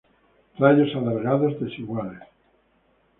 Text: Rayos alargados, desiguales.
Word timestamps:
Rayos 0.57 0.95
alargados, 0.95 1.59
desiguales. 1.59 2.23